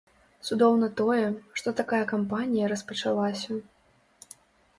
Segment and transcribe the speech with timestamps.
[0.47, 1.27] Цудоўна тое,
[1.59, 3.61] што такая кампанія распачалася.